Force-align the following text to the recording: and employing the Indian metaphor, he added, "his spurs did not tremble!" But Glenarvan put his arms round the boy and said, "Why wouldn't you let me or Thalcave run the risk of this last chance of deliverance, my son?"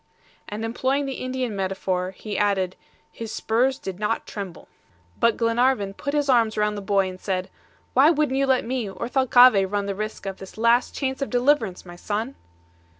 and 0.49 0.65
employing 0.65 1.05
the 1.05 1.13
Indian 1.21 1.55
metaphor, 1.55 2.09
he 2.09 2.35
added, 2.35 2.75
"his 3.11 3.31
spurs 3.31 3.77
did 3.77 3.99
not 3.99 4.25
tremble!" 4.25 4.67
But 5.19 5.37
Glenarvan 5.37 5.93
put 5.93 6.15
his 6.15 6.27
arms 6.27 6.57
round 6.57 6.75
the 6.75 6.81
boy 6.81 7.07
and 7.07 7.19
said, 7.19 7.51
"Why 7.93 8.09
wouldn't 8.09 8.39
you 8.39 8.47
let 8.47 8.65
me 8.65 8.89
or 8.89 9.07
Thalcave 9.07 9.71
run 9.71 9.85
the 9.85 9.93
risk 9.93 10.25
of 10.25 10.37
this 10.37 10.57
last 10.57 10.95
chance 10.95 11.21
of 11.21 11.29
deliverance, 11.29 11.85
my 11.85 11.97
son?" 11.97 12.33